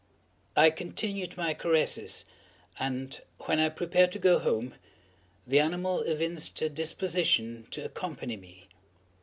[0.55, 2.25] I continued my caresses,
[2.79, 4.73] and, when I prepared to go home,
[5.45, 8.67] the animal evinced a disposition to accompany me.